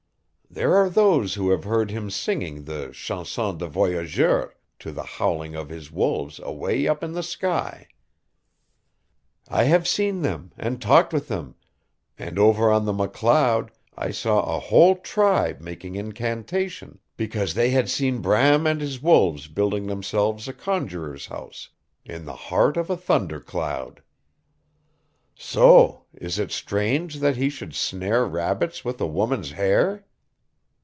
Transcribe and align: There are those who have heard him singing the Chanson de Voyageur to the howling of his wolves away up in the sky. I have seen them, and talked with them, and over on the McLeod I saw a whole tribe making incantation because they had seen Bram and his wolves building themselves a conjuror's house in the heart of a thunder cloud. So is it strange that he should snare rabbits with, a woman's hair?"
There 0.53 0.75
are 0.75 0.89
those 0.89 1.35
who 1.35 1.49
have 1.51 1.63
heard 1.63 1.91
him 1.91 2.09
singing 2.09 2.65
the 2.65 2.91
Chanson 2.91 3.57
de 3.57 3.67
Voyageur 3.69 4.53
to 4.79 4.91
the 4.91 5.01
howling 5.03 5.55
of 5.55 5.69
his 5.69 5.93
wolves 5.93 6.39
away 6.43 6.89
up 6.89 7.05
in 7.05 7.13
the 7.13 7.23
sky. 7.23 7.87
I 9.47 9.63
have 9.63 9.87
seen 9.87 10.23
them, 10.23 10.51
and 10.57 10.81
talked 10.81 11.13
with 11.13 11.29
them, 11.29 11.55
and 12.17 12.37
over 12.37 12.69
on 12.69 12.83
the 12.83 12.91
McLeod 12.91 13.69
I 13.95 14.11
saw 14.11 14.41
a 14.43 14.59
whole 14.59 14.97
tribe 14.97 15.61
making 15.61 15.95
incantation 15.95 16.99
because 17.15 17.53
they 17.53 17.69
had 17.69 17.89
seen 17.89 18.21
Bram 18.21 18.67
and 18.67 18.81
his 18.81 19.01
wolves 19.01 19.47
building 19.47 19.87
themselves 19.87 20.49
a 20.49 20.53
conjuror's 20.53 21.27
house 21.27 21.69
in 22.03 22.25
the 22.25 22.33
heart 22.35 22.75
of 22.75 22.89
a 22.89 22.97
thunder 22.97 23.39
cloud. 23.39 24.03
So 25.33 26.07
is 26.13 26.37
it 26.37 26.51
strange 26.51 27.19
that 27.21 27.37
he 27.37 27.49
should 27.49 27.73
snare 27.73 28.25
rabbits 28.25 28.83
with, 28.83 28.99
a 28.99 29.07
woman's 29.07 29.51
hair?" 29.53 30.03